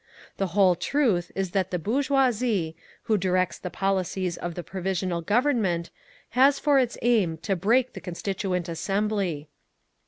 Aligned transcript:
The 0.37 0.47
whole 0.57 0.73
truth 0.73 1.31
is 1.35 1.51
that 1.51 1.69
the 1.69 1.77
bourgeoisie, 1.77 2.75
which 3.05 3.21
directs 3.21 3.59
the 3.59 3.69
policies 3.69 4.35
of 4.35 4.55
the 4.55 4.63
Provisional 4.63 5.21
Government, 5.21 5.91
has 6.29 6.57
for 6.57 6.79
its 6.79 6.97
aim 7.03 7.37
to 7.43 7.55
break 7.55 7.93
the 7.93 8.01
Constituent 8.01 8.67
Assembly. 8.67 9.47